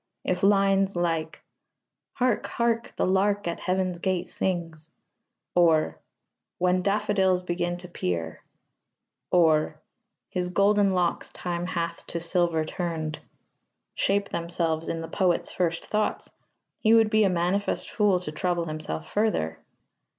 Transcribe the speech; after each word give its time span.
If 0.23 0.41
lines 0.41 0.95
like 0.95 1.43
Hark, 2.13 2.47
hark! 2.47 2.93
the 2.95 3.05
lark 3.05 3.47
at 3.47 3.59
Heaven's 3.59 3.99
gate 3.99 4.31
sings, 4.31 4.89
or 5.53 5.99
When 6.57 6.81
daffodils 6.81 7.43
begin 7.43 7.77
to 7.77 7.87
peer, 7.87 8.41
or 9.29 9.79
His 10.31 10.49
golden 10.49 10.95
locks 10.95 11.29
time 11.29 11.67
hath 11.67 12.03
to 12.07 12.19
silver 12.19 12.65
turned, 12.65 13.19
shape 13.93 14.29
themselves 14.29 14.89
in 14.89 15.01
the 15.01 15.07
poet's 15.07 15.51
first 15.51 15.85
thoughts, 15.85 16.31
he 16.79 16.95
would 16.95 17.11
be 17.11 17.23
a 17.23 17.29
manifest 17.29 17.91
fool 17.91 18.19
to 18.21 18.31
trouble 18.31 18.65
himself 18.65 19.07
further. 19.07 19.59